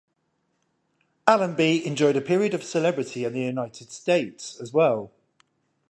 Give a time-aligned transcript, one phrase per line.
[1.27, 5.11] Allenby enjoyed a period of celebrity in the United States, as well.